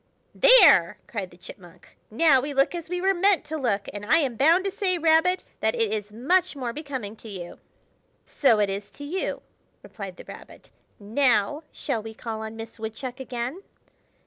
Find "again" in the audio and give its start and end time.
13.19-13.61